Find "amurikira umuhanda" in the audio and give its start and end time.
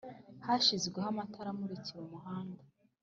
1.51-2.61